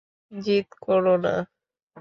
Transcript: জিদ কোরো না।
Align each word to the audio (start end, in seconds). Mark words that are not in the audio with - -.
জিদ 0.31 0.67
কোরো 0.81 1.15
না। 1.17 1.33